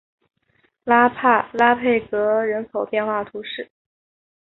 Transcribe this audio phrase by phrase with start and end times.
[0.83, 1.07] 拉
[1.75, 3.69] 佩格人口变化图示